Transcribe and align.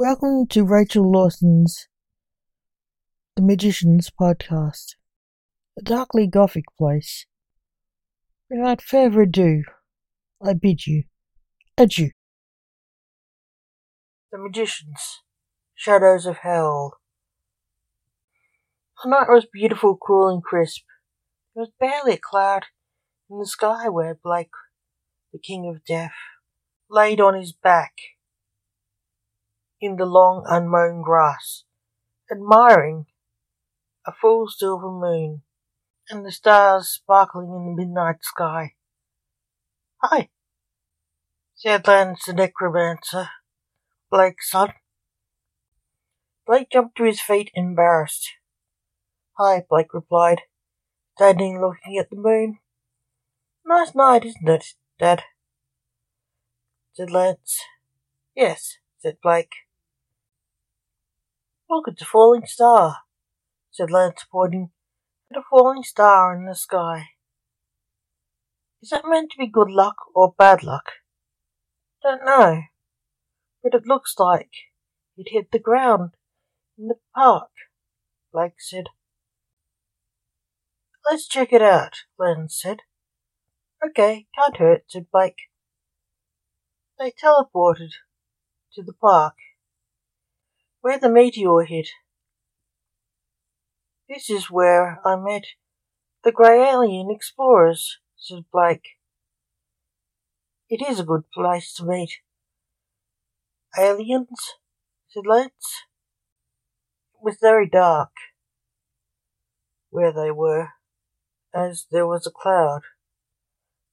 Welcome 0.00 0.46
to 0.50 0.62
Rachel 0.62 1.10
Lawson's 1.10 1.88
The 3.34 3.42
Magicians 3.42 4.08
podcast, 4.08 4.94
a 5.76 5.82
darkly 5.82 6.28
gothic 6.28 6.66
place. 6.78 7.26
Without 8.48 8.80
further 8.80 9.22
ado, 9.22 9.64
I 10.40 10.52
bid 10.52 10.86
you 10.86 11.02
adieu. 11.76 12.10
The 14.30 14.38
Magicians, 14.38 15.22
Shadows 15.74 16.26
of 16.26 16.36
Hell. 16.44 16.98
The 19.02 19.10
night 19.10 19.26
was 19.28 19.48
beautiful, 19.52 19.96
cool, 19.96 20.28
and 20.28 20.44
crisp. 20.44 20.84
There 21.56 21.62
was 21.62 21.72
barely 21.80 22.12
a 22.12 22.18
cloud 22.18 22.66
in 23.28 23.40
the 23.40 23.46
sky 23.46 23.88
where 23.88 24.14
Blake, 24.14 24.46
the 25.32 25.40
King 25.40 25.68
of 25.68 25.84
Death, 25.84 26.14
laid 26.88 27.20
on 27.20 27.34
his 27.34 27.52
back 27.52 27.94
in 29.80 29.96
the 29.96 30.06
long 30.06 30.44
unmown 30.46 31.02
grass, 31.02 31.64
admiring 32.30 33.06
a 34.06 34.12
full 34.12 34.48
silver 34.48 34.90
moon 34.90 35.42
and 36.10 36.24
the 36.24 36.32
stars 36.32 36.88
sparkling 36.88 37.48
in 37.48 37.66
the 37.66 37.82
midnight 37.82 38.22
sky. 38.22 38.72
Hi, 40.02 40.28
said 41.54 41.86
Lance 41.86 42.24
the 42.26 42.32
necromancer, 42.32 43.28
Blake's 44.10 44.50
son. 44.50 44.72
Blake 46.46 46.70
jumped 46.70 46.96
to 46.96 47.04
his 47.04 47.20
feet, 47.20 47.50
embarrassed. 47.54 48.30
Hi, 49.38 49.64
Blake 49.68 49.92
replied, 49.92 50.42
standing 51.16 51.60
looking 51.60 51.98
at 51.98 52.08
the 52.10 52.16
moon. 52.16 52.58
Nice 53.66 53.94
night, 53.94 54.24
isn't 54.24 54.48
it, 54.48 54.64
Dad? 54.98 55.24
said 56.94 57.10
Lance. 57.10 57.60
Yes, 58.34 58.78
said 59.00 59.18
Blake. 59.22 59.52
Look, 61.70 61.84
it's 61.86 62.02
a 62.02 62.06
falling 62.06 62.46
star, 62.46 62.98
said 63.70 63.90
Lance, 63.90 64.24
pointing 64.30 64.70
at 65.30 65.38
a 65.38 65.42
falling 65.50 65.82
star 65.82 66.34
in 66.34 66.46
the 66.46 66.54
sky. 66.54 67.08
Is 68.80 68.88
that 68.90 69.04
meant 69.04 69.32
to 69.32 69.38
be 69.38 69.46
good 69.46 69.70
luck 69.70 69.96
or 70.14 70.32
bad 70.36 70.62
luck? 70.62 70.92
Don't 72.02 72.24
know, 72.24 72.62
but 73.62 73.74
it 73.74 73.86
looks 73.86 74.14
like 74.18 74.50
it 75.16 75.28
hit 75.30 75.50
the 75.50 75.58
ground 75.58 76.12
in 76.78 76.88
the 76.88 76.94
park, 77.14 77.50
Blake 78.32 78.60
said. 78.60 78.86
Let's 81.10 81.28
check 81.28 81.52
it 81.52 81.62
out, 81.62 81.96
Lance 82.18 82.58
said. 82.58 82.78
Okay, 83.84 84.26
can't 84.34 84.56
hurt, 84.56 84.84
said 84.88 85.06
Blake. 85.12 85.48
They 86.98 87.10
teleported 87.10 87.92
to 88.74 88.82
the 88.82 88.94
park 88.94 89.34
where 90.80 90.98
the 90.98 91.08
meteor 91.08 91.62
hit. 91.62 91.88
This 94.08 94.30
is 94.30 94.50
where 94.50 95.00
I 95.04 95.16
met 95.16 95.44
the 96.24 96.32
grey 96.32 96.68
alien 96.68 97.10
explorers, 97.10 97.98
said 98.16 98.44
Blake. 98.52 98.96
It 100.68 100.82
is 100.86 101.00
a 101.00 101.04
good 101.04 101.30
place 101.32 101.72
to 101.74 101.84
meet. 101.84 102.18
Aliens? 103.78 104.54
said 105.08 105.26
Lance. 105.26 105.84
It 107.14 107.24
was 107.24 107.38
very 107.40 107.68
dark 107.68 108.10
where 109.90 110.12
they 110.12 110.30
were, 110.30 110.68
as 111.54 111.86
there 111.90 112.06
was 112.06 112.26
a 112.26 112.30
cloud 112.30 112.82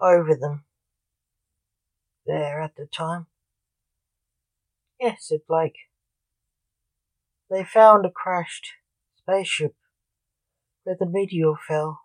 over 0.00 0.34
them 0.34 0.64
there 2.26 2.60
at 2.62 2.76
the 2.76 2.86
time. 2.86 3.26
Yes, 5.00 5.26
said 5.28 5.40
Blake. 5.48 5.89
They 7.50 7.64
found 7.64 8.06
a 8.06 8.10
crashed 8.10 8.74
spaceship 9.16 9.74
where 10.84 10.96
the 10.98 11.06
meteor 11.06 11.54
fell. 11.66 12.02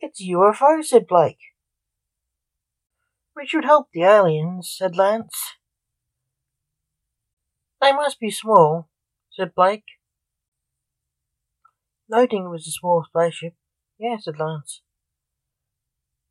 It's 0.00 0.20
a 0.20 0.24
UFO, 0.24 0.82
said 0.82 1.06
Blake. 1.06 1.38
We 3.36 3.46
should 3.46 3.64
help 3.64 3.88
the 3.92 4.02
aliens, 4.02 4.74
said 4.76 4.96
Lance. 4.96 5.56
They 7.80 7.92
must 7.92 8.18
be 8.18 8.30
small, 8.30 8.88
said 9.30 9.54
Blake. 9.54 9.84
Noting 12.08 12.46
it 12.46 12.50
was 12.50 12.66
a 12.66 12.70
small 12.70 13.04
spaceship. 13.04 13.54
Yes, 13.98 14.24
said 14.24 14.38
Lance. 14.38 14.82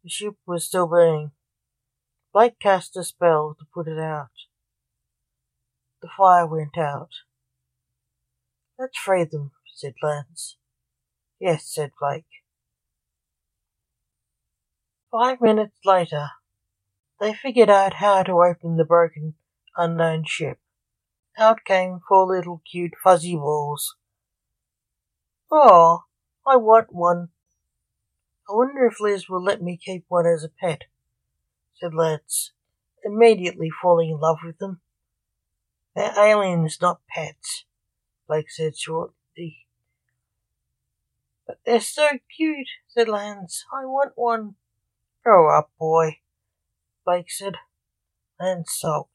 The 0.04 0.10
ship 0.10 0.34
was 0.48 0.66
still 0.66 0.88
burning. 0.88 1.32
Blake 2.34 2.60
cast 2.60 2.98
a 2.98 3.04
spell 3.04 3.56
to 3.60 3.66
put 3.72 3.88
it 3.88 4.00
out. 4.00 4.30
The 6.02 6.10
fire 6.18 6.48
went 6.48 6.78
out. 6.78 7.12
Let's 8.80 8.98
free 8.98 9.24
them, 9.24 9.52
said 9.76 9.94
Lance. 10.02 10.58
Yes, 11.40 11.66
said 11.66 11.92
Blake. 12.00 12.26
Five 15.12 15.42
minutes 15.42 15.78
later, 15.86 16.30
they 17.20 17.34
figured 17.34 17.70
out 17.70 17.96
how 17.96 18.24
to 18.24 18.42
open 18.42 18.78
the 18.78 18.86
broken, 18.86 19.36
unknown 19.78 20.24
ship. 20.26 20.58
Out 21.38 21.64
came 21.66 22.00
four 22.08 22.26
little 22.26 22.62
cute 22.70 22.94
fuzzy 23.04 23.36
balls. 23.36 23.96
Oh, 25.52 26.06
I 26.48 26.56
want 26.56 26.88
one. 26.92 27.30
I 28.50 28.54
wonder 28.54 28.86
if 28.86 29.00
Liz 29.00 29.30
will 29.30 29.44
let 29.44 29.62
me 29.62 29.78
keep 29.78 30.06
one 30.08 30.26
as 30.26 30.44
a 30.44 30.50
pet, 30.50 30.84
said 31.76 31.94
Lance, 31.94 32.54
immediately 33.04 33.70
falling 33.82 34.10
in 34.10 34.20
love 34.20 34.38
with 34.44 34.58
them. 34.58 34.82
They're 35.96 36.14
aliens, 36.18 36.80
not 36.82 37.02
pets, 37.08 37.66
Blake 38.28 38.50
said 38.50 38.78
shortly. 38.78 39.68
But 41.46 41.60
they're 41.66 41.82
so 41.82 42.20
cute, 42.36 42.70
said 42.88 43.10
Lance. 43.10 43.66
I 43.74 43.86
want 43.86 44.14
one. 44.16 44.56
Grow 45.24 45.56
up, 45.56 45.72
boy, 45.78 46.18
Blake 47.06 47.30
said. 47.30 47.56
Lance 48.40 48.74
sulked. 48.80 49.12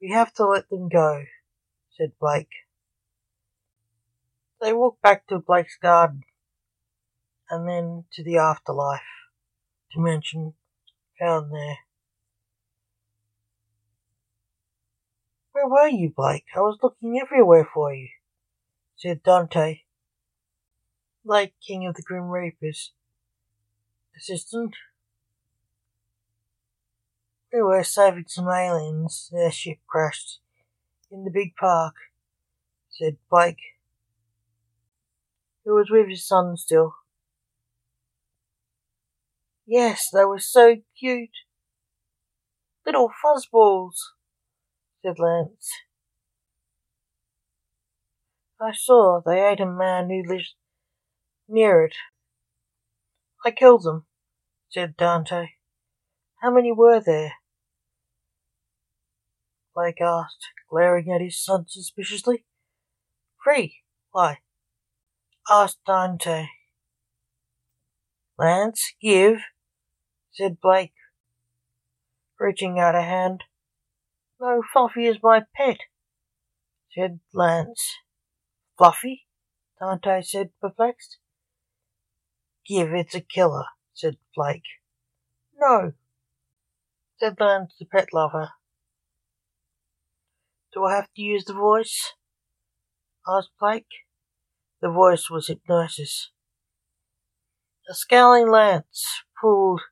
We 0.00 0.10
have 0.10 0.32
to 0.34 0.46
let 0.46 0.68
them 0.68 0.88
go, 0.88 1.24
said 1.96 2.12
Blake. 2.18 2.50
They 4.60 4.72
walked 4.72 5.02
back 5.02 5.26
to 5.28 5.38
Blake's 5.38 5.76
garden 5.80 6.24
and 7.50 7.68
then 7.68 8.04
to 8.12 8.24
the 8.24 8.38
afterlife 8.38 9.00
dimension 9.94 10.54
found 11.18 11.52
there. 11.52 11.78
Where 15.62 15.84
were 15.84 15.88
you, 15.88 16.10
Blake? 16.10 16.46
I 16.56 16.60
was 16.60 16.78
looking 16.82 17.20
everywhere 17.20 17.68
for 17.72 17.94
you, 17.94 18.08
said 18.96 19.22
Dante. 19.22 19.82
Blake, 21.24 21.54
King 21.64 21.86
of 21.86 21.94
the 21.94 22.02
Grim 22.02 22.24
Reapers. 22.24 22.90
Assistant? 24.16 24.74
We 27.52 27.62
were 27.62 27.84
saving 27.84 28.24
some 28.26 28.48
aliens. 28.48 29.28
Their 29.30 29.52
ship 29.52 29.78
crashed 29.86 30.40
in 31.12 31.22
the 31.22 31.30
big 31.30 31.54
park, 31.54 31.94
said 32.90 33.18
Blake, 33.30 33.62
who 35.64 35.76
was 35.76 35.90
with 35.92 36.08
his 36.08 36.26
son 36.26 36.56
still. 36.56 36.96
Yes, 39.64 40.10
they 40.12 40.24
were 40.24 40.40
so 40.40 40.78
cute. 40.98 41.36
Little 42.84 43.12
fuzzballs 43.24 43.94
said 45.02 45.18
Lance. 45.18 45.70
I 48.60 48.72
saw 48.72 49.20
they 49.20 49.44
ate 49.44 49.60
a 49.60 49.66
man 49.66 50.08
who 50.08 50.22
lived 50.26 50.54
near 51.48 51.84
it. 51.84 51.96
I 53.44 53.50
killed 53.50 53.82
them, 53.82 54.06
said 54.70 54.96
Dante. 54.96 55.48
How 56.40 56.52
many 56.52 56.70
were 56.70 57.00
there? 57.00 57.32
Blake 59.74 60.00
asked, 60.00 60.48
glaring 60.70 61.10
at 61.10 61.20
his 61.20 61.42
son 61.42 61.64
suspiciously. 61.66 62.44
Three. 63.42 63.78
Why? 64.12 64.38
asked 65.50 65.80
Dante. 65.84 66.46
Lance, 68.38 68.94
give, 69.00 69.38
said 70.32 70.60
Blake, 70.60 70.94
reaching 72.38 72.78
out 72.78 72.94
a 72.94 73.02
hand. 73.02 73.44
No, 74.42 74.60
Fluffy 74.72 75.06
is 75.06 75.18
my 75.22 75.44
pet, 75.54 75.78
said 76.90 77.20
Lance. 77.32 77.98
Fluffy? 78.76 79.28
Dante 79.78 80.20
said, 80.20 80.50
perplexed. 80.60 81.18
Give, 82.66 82.92
it's 82.92 83.14
a 83.14 83.20
killer, 83.20 83.66
said 83.94 84.16
Blake. 84.34 84.64
No, 85.56 85.92
said 87.20 87.36
Lance, 87.38 87.74
the 87.78 87.86
pet 87.86 88.08
lover. 88.12 88.50
Do 90.74 90.86
I 90.86 90.96
have 90.96 91.12
to 91.14 91.22
use 91.22 91.44
the 91.44 91.54
voice? 91.54 92.14
asked 93.24 93.52
Blake. 93.60 93.86
The 94.80 94.90
voice 94.90 95.30
was 95.30 95.46
hypnosis. 95.46 96.32
A 97.88 97.94
scowling 97.94 98.50
Lance 98.50 99.06
pulled 99.40 99.82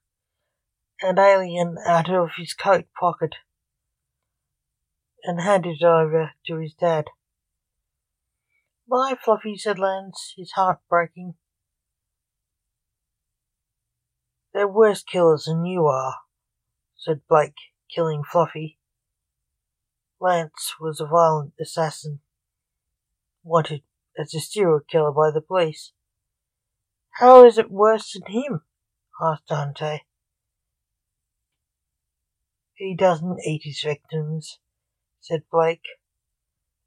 an 1.00 1.20
alien 1.20 1.76
out 1.86 2.10
of 2.10 2.30
his 2.36 2.52
coat 2.52 2.86
pocket 2.98 3.36
and 5.30 5.42
handed 5.42 5.80
over 5.84 6.32
to 6.44 6.56
his 6.56 6.74
dad. 6.74 7.04
Bye, 8.88 9.14
Fluffy, 9.14 9.56
said 9.56 9.78
Lance, 9.78 10.34
his 10.36 10.50
heart 10.56 10.80
breaking. 10.88 11.34
They're 14.52 14.66
worse 14.66 15.04
killers 15.04 15.44
than 15.44 15.64
you 15.64 15.86
are, 15.86 16.16
said 16.96 17.20
Blake, 17.28 17.54
killing 17.94 18.24
Fluffy. 18.24 18.80
Lance 20.20 20.74
was 20.80 21.00
a 21.00 21.06
violent 21.06 21.52
assassin, 21.60 22.18
wanted 23.44 23.82
as 24.18 24.34
a 24.34 24.40
serial 24.40 24.80
killer 24.80 25.12
by 25.12 25.30
the 25.32 25.40
police. 25.40 25.92
How 27.20 27.46
is 27.46 27.56
it 27.56 27.70
worse 27.70 28.14
than 28.14 28.32
him? 28.32 28.62
asked 29.22 29.46
Dante. 29.46 30.00
He 32.74 32.96
doesn't 32.96 33.38
eat 33.46 33.60
his 33.62 33.80
victims, 33.80 34.58
said 35.20 35.42
Blake. 35.50 35.84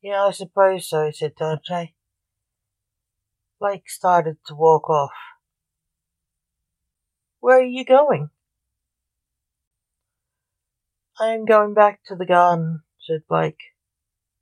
Yeah, 0.02 0.24
I 0.24 0.32
suppose 0.32 0.90
so, 0.90 1.12
said 1.12 1.36
Dante. 1.36 1.94
Blake 3.60 3.90
started 3.90 4.38
to 4.48 4.56
walk 4.56 4.90
off. 4.90 5.12
Where 7.40 7.60
are 7.60 7.64
you 7.64 7.86
going? 7.86 8.30
I 11.20 11.34
am 11.34 11.46
going 11.46 11.74
back 11.74 12.02
to 12.08 12.16
the 12.16 12.26
garden, 12.26 12.84
said 13.00 13.22
Blake. 13.30 13.60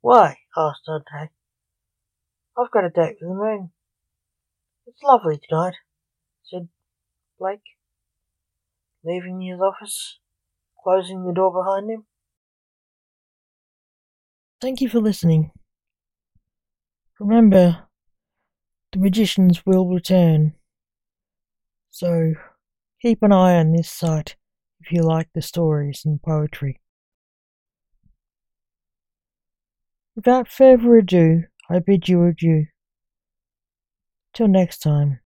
Why? 0.00 0.38
asked 0.56 0.86
Dante. 0.86 1.30
I've 2.58 2.70
got 2.70 2.84
a 2.84 2.90
date 2.90 3.18
with 3.20 3.30
the 3.30 3.34
moon. 3.34 3.70
It's 4.86 5.02
lovely 5.02 5.40
tonight, 5.48 5.76
said 6.44 6.68
Blake, 7.38 7.76
leaving 9.04 9.40
his 9.40 9.60
office 9.60 10.18
closing 10.82 11.24
the 11.24 11.32
door 11.32 11.52
behind 11.52 11.90
him. 11.90 12.04
Thank 14.62 14.80
you 14.80 14.88
for 14.88 15.00
listening. 15.00 15.50
Remember, 17.18 17.88
the 18.92 19.00
magicians 19.00 19.66
will 19.66 19.88
return. 19.88 20.54
So 21.90 22.34
keep 23.00 23.24
an 23.24 23.32
eye 23.32 23.56
on 23.56 23.72
this 23.72 23.90
site 23.90 24.36
if 24.80 24.92
you 24.92 25.02
like 25.02 25.30
the 25.34 25.42
stories 25.42 26.02
and 26.04 26.22
poetry. 26.22 26.80
Without 30.14 30.46
further 30.46 30.96
ado, 30.96 31.42
I 31.68 31.80
bid 31.80 32.08
you 32.08 32.24
adieu. 32.24 32.66
Till 34.32 34.46
next 34.46 34.78
time. 34.78 35.21